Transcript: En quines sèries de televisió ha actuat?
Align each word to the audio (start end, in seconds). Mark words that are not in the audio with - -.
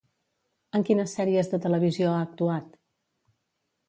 En 0.77 0.85
quines 0.87 1.11
sèries 1.19 1.51
de 1.51 1.59
televisió 1.65 2.07
ha 2.13 2.23
actuat? 2.29 2.73